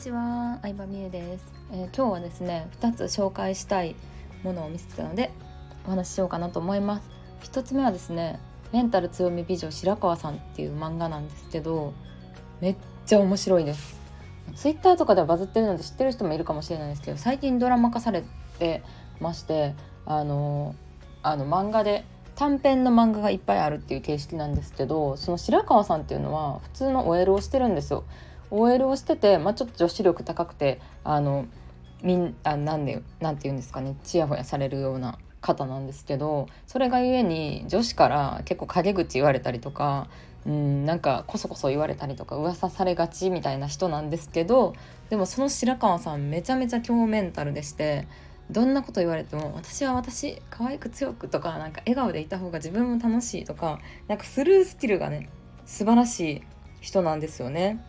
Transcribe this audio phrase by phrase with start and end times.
[0.00, 3.94] ちは、相葉美優です、えー、今日はですね、2つ紹介したい
[4.42, 5.30] ものを見せてたので
[5.86, 7.10] お話ししようかなと思います。
[7.42, 8.40] 1つ目はですね、
[8.72, 11.92] メンタル強み美女白川さんっていう漫画なんですけど、
[12.62, 14.00] めっちゃ面白いです。
[14.54, 18.24] ツイッターとかではバズってるので知ってる人もいるかもしれないですけど、最近ドラマ化され
[18.58, 18.82] て
[19.20, 19.74] まして、
[20.06, 20.74] あの
[21.22, 22.06] あの漫画で
[22.36, 28.04] 短編の漫画がいっぱいあるっていう形式なんですけどその白川さんっていうのは普通の OL をしてるんですよ。
[28.50, 31.46] OL をしてて、まあ、ちょっと女子力高くてあの
[32.02, 40.08] みんあなんでなんて言うんですかねちやほやされるような方なんですけどそれがゆえに女子から結構陰口言われたりとか
[40.46, 44.74] うんなんかこそこそ言われたりとか噂されがちみたいな人なんですけど
[45.10, 48.06] でもその白川さんめちゃめちゃ強メンタルでして
[48.50, 55.28] どんなこと言われても私は私可愛く強くとかなんか笑顔でいた方が自分も楽しいとかなんかスルースキルがね
[55.66, 56.42] 素晴らしい
[56.80, 57.84] 人なんですよね。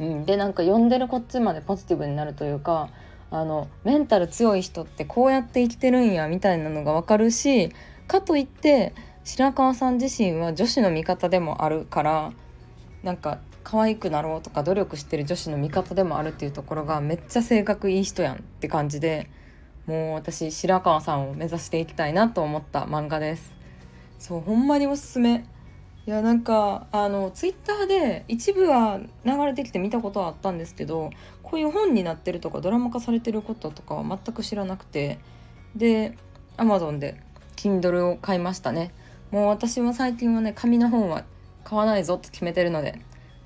[0.00, 2.88] うん、でなんか読んでるこっちまでポジティブになるというか
[3.30, 7.70] あのメンタル強い人ってこうやって生きてるんやみたいなのが分かるし
[8.08, 12.32] かといって白川さん自身は女子の味方でもあるから
[13.02, 19.28] なんか可愛くなろうとか努力してる女子の味方でもあるっていうところがめっちゃ性格いい人やんって感じで
[19.86, 23.52] もう私白川さんを目指していきたいなと思った漫画です。
[24.18, 25.44] そうほんまにおすすめ。
[26.10, 31.10] いやなんかあのツイッターで一部は流れてきて見たことはあったんですけど
[31.44, 35.20] こういう本になってるとかドラマ化されてることとかは全く知らなくて
[35.76, 36.18] で
[36.56, 37.22] Amazon で
[37.54, 38.92] Kindle を買いましたね。
[39.30, 41.22] もう私は最近はね紙の本は
[41.62, 43.00] 買わないぞって決めてるので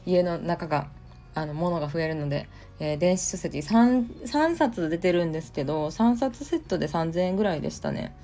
[0.06, 0.88] 家の中が
[1.34, 2.48] あの物が増えるので、
[2.80, 8.16] えー、電子書籍 3, 3冊出てるんですけど3冊セットで3000円ぐらいでしたね。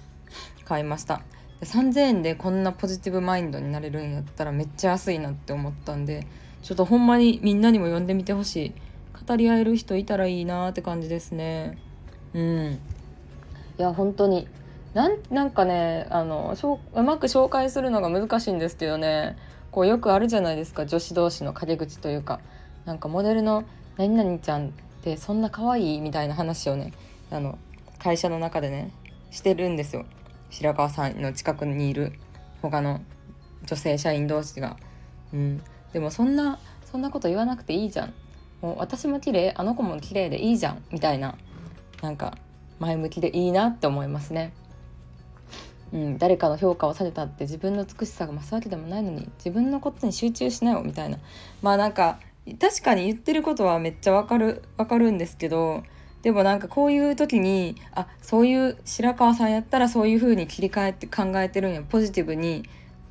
[0.64, 1.20] 買いました。
[1.62, 6.26] 3000円でこんなポジティブマインドになれるんやったらめっちゃ安いなって思ったんで
[6.62, 8.72] ちょっとほんまにみんなにも読んでみてほしい
[9.26, 11.78] 語り合える人いたらいいなって感じですね。
[12.34, 12.78] うん。
[13.78, 14.48] いや本当に。
[14.94, 16.56] なんなんかねあの
[16.94, 19.36] うまく紹介するのが難しいんですけどね。
[19.70, 20.86] こうよくあるじゃないですか。
[20.86, 22.40] 女子同士の陰口というか。
[22.86, 23.64] なんかモデルの
[23.98, 24.70] 何々ちゃんっ
[25.02, 26.92] てそんな可愛いみたいな話をね
[27.30, 27.58] あの
[27.98, 28.90] 会社の中でね
[29.30, 30.06] してるんですよ。
[30.50, 32.12] 白川さんの近くにいる
[32.62, 33.00] 他の
[33.64, 34.76] 女性社員同士が。
[35.32, 35.62] うん、
[35.92, 36.58] でもそんな
[36.90, 38.14] そんなこと言わなくていいじゃん
[38.60, 41.36] もう私も綺麗あの子も綺麗でいいじゃんみたいな
[42.02, 42.36] なんか
[42.80, 44.52] 前向きでいいなって思いますね。
[45.92, 51.18] うん、誰かの評価をされたって自分の美しさが増すわけでもないのに自分のことに集中しなよみたいな
[51.62, 52.20] まあなんか
[52.60, 55.82] 確かに言ってることはめっちゃわかるわかるんですけど
[56.22, 62.68] でもなんかこういう時にあそういう白川さんやったらそういう風に切り替えて考えてるんやポジティブに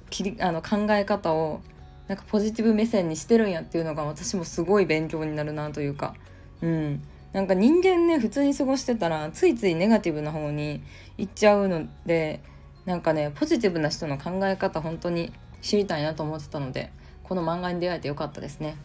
[0.10, 1.62] 切りあの考え方を
[2.08, 6.16] なんかポジティブ目線にしてるんやっていうのが私もすごい勉強になるなというか
[6.62, 7.04] うん
[7.34, 10.82] なんか人間ね普通に過ごしてたらついついネガティブな方に
[11.18, 12.42] 行っちゃうので
[12.86, 15.32] なんかねポジティブな人の考え方本当に
[15.62, 16.92] 知りたいなと思ってたので
[17.24, 18.76] この漫画に出会えてよかったですね。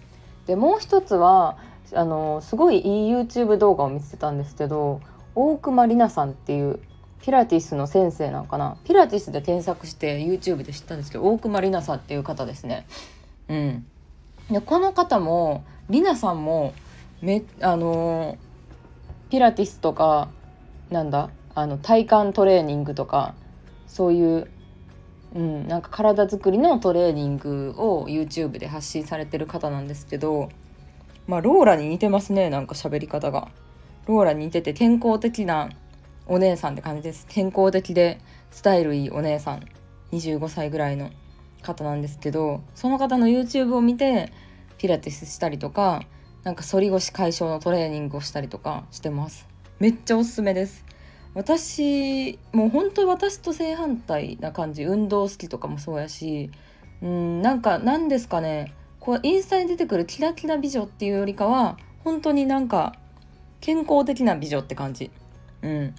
[0.47, 1.57] でもう一つは
[1.93, 5.01] あのすごいいい YouTube 動画を見てたんですけど
[5.35, 6.81] 大熊里奈さんっていう
[7.23, 12.87] ピラティスの先生なのかなピラティスで検索して YouTube で知ったんですけど大熊里奈さんっていう方ですね。
[13.49, 13.87] うん、
[14.51, 16.75] でこの方も里奈さんも
[17.21, 18.39] めあの
[19.31, 20.29] ピラティスとか
[20.91, 23.35] なんだあの体幹トレーニングとか
[23.87, 24.51] そういう
[25.35, 30.49] うん、なんか体作りのトレーニングを YouTube で発信されてる方なんですけど
[31.27, 33.49] まあローラに似てますねなんか喋り方が。
[34.07, 35.71] ローラに似てて健康的な
[36.27, 37.27] お姉さんって感じです。
[37.29, 38.21] 健康的で
[38.51, 39.63] スタイルいいお姉さん。
[40.13, 41.11] 25歳ぐらいの
[41.63, 44.33] 方なんですけどその方の YouTube を見て
[44.79, 46.03] ピラティスしたりとか
[46.45, 49.49] なんか反り腰解消のトレーニングをしたりとかしてます。
[49.81, 50.85] めっちゃおすすめです。
[51.33, 54.85] 私もう本当私と正反対な感じ。
[54.85, 56.51] 運動好きとかもそうやし
[57.03, 58.75] うんなんか何ですかね。
[59.05, 62.95] こうインスタに出てくるキラキラ美女っていうよりかは本当になんか
[63.61, 65.11] 健康的な美女って感じ。
[65.61, 65.95] うん、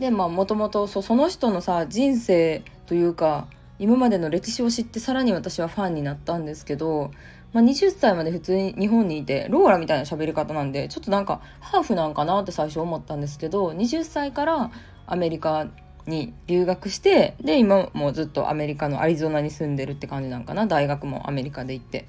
[0.00, 3.46] でまあもともとその人のさ人生というか
[3.78, 7.12] 今までの歴史を知ってさらに私はファンになったんですけど
[7.52, 14.70] まあ、20歳まで普通に日本にいてローラみたいな喋り方なんでちょっとなんかハーフなんかなって最初思ったんですけど20歳から
[15.06, 15.66] アメリカ
[16.10, 20.66] に留学してで今もずっとアメリカのアリゾナに住んでるって感じなんかな。
[20.66, 22.04] 大学もアメリカで行って。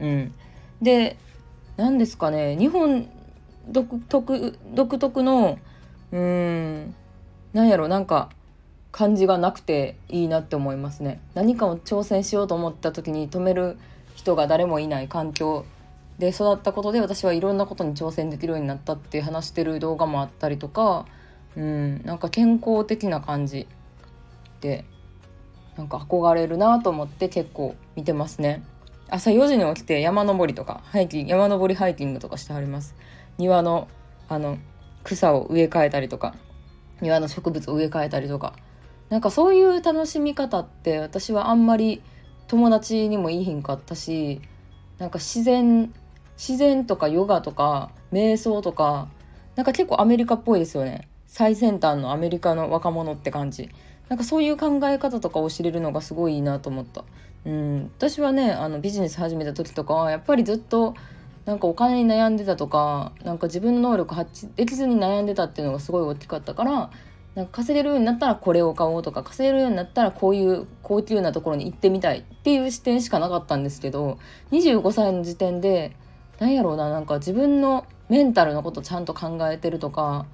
[0.00, 0.34] うん、
[0.80, 1.16] で
[1.76, 2.56] 何ですかね。
[2.56, 3.08] 日本
[3.68, 5.58] 独特独特の
[6.10, 6.94] うーん
[7.52, 8.30] なんやろなんか
[8.90, 11.20] 感じがなくていいなって思いますね。
[11.34, 13.78] 何かを挑戦しようと思った時に止める
[14.14, 15.64] 人が誰もいない環境
[16.18, 21.06] で育ったことで私はいろんなことに挑戦できるようになったって話してる動画もあったりとか、
[21.56, 23.66] うん、なんか健康的な感じ
[24.60, 24.84] で
[25.76, 28.62] なんか憧れるなと思って結構見てますね。
[29.08, 32.94] 朝4時に起きて山登りとかハイキング山登りハイキングとかしてはります。
[33.38, 33.88] 庭の
[34.28, 34.58] あの
[35.04, 36.34] 草を植え替えたりとか
[37.00, 38.54] 庭の植物を植え替えたりとか。
[39.12, 42.00] なんかそういう楽しみ方って私はあんまり
[42.46, 44.40] 友達にもいいひんかったし
[44.96, 45.92] なんか自然
[46.38, 49.08] 自然とかヨガとか瞑想とか
[49.54, 51.10] なんか結構アメリカっぽいですよね。
[51.32, 53.70] 最先端のアメリカの若者って感じ
[54.10, 57.04] なんかそういう考え方とかを知れるのがすごいいいなと思った。
[57.46, 60.94] うん、私はねあのビジネス始めた時とかはやっぱりずっと
[61.46, 66.90] なんかお金に悩んでたとかなんか自分の能力発揮できずに悩んでたっていうのがすごい大きかったから
[67.34, 74.18] なんか稼げるようになったらこれを買おうとか稼げるようになったらこういう高級なところに行ってみたいっていう視点しかなかったんですけど
[74.50, 75.96] 25歳の時点で
[76.38, 80.26] なんやろうななんか自分のメンタルのことちゃんと考えてるとか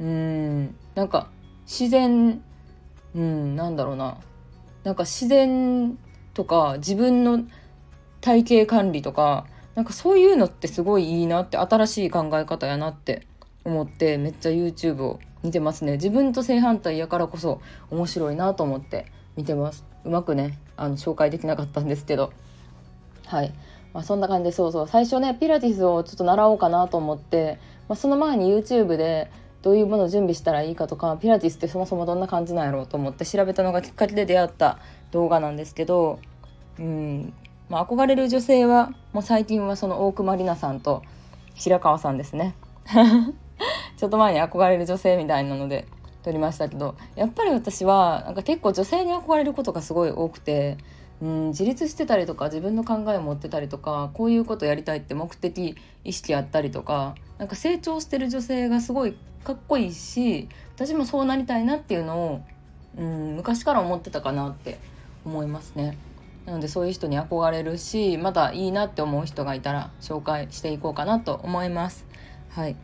[0.00, 0.74] うん。
[0.94, 1.28] なんか
[1.64, 2.42] 自然
[3.14, 4.18] うんなんだろうな。
[4.82, 5.98] なんか自然
[6.34, 7.44] とか自分の
[8.20, 13.26] 体型管理とかなんかそういうのってすごいいいなって新しい考え方やなって
[13.64, 15.92] 思ってめっちゃ YouTube を見てますね。
[15.92, 17.60] 自分と正反対やからこそ
[17.90, 19.06] 面白いなと思って
[19.36, 19.84] 見てます。
[20.04, 22.32] うまくねあの紹介できなかったんですけど。
[23.26, 23.54] はい、
[23.94, 24.88] まあ、そんな感じでそうそう。
[24.88, 27.58] 最初ねピラティスをちょっと習おうかなと思って、
[27.88, 29.30] まあ、その前に YouTube で
[29.64, 34.78] どういうものを準備したらいいかとかピラティスってそもそもどんな感じなんやろうと思って調べたのがきっかけで出会った
[35.10, 36.18] 動画なんですけど、
[36.78, 37.32] うん。
[37.70, 41.02] まあ、憧れる女性はもう最近はその大熊里奈さんと
[41.54, 42.54] 白川さんですね。
[43.96, 45.86] ちょっと前に憧れる女性みたいなので
[46.24, 50.78] 撮りましたけどやっぱり私はなんか結構女性に憧れることがすごい多くて。
[51.22, 62.42] うん、自立してたりとか自分の考えを持ってたりとかこういうことやりたいって目的意識あったりとかなんか成長してる女性がすごいかっこいいし私もそうなりたいなっていうのを、
[62.98, 64.78] うん、昔から思ってたかなって
[65.24, 65.96] 思いますね。
[66.46, 72.04] なのでそういう人に憧れるしまたいいなって思う人がいたら紹介していこうかなと思います。
[72.50, 72.76] はい、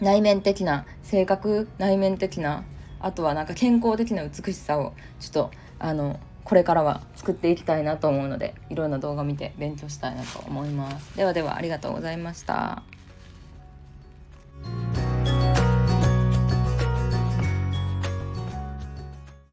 [0.00, 2.64] 内面的な性格内面的な
[3.00, 11.16] あとはなんか健康的な美しさをちょっとあのこれからは作っていきたいなと思うのでいろんな動画見て勉強したいなと思います。
[11.16, 12.99] ではではありがとうございました。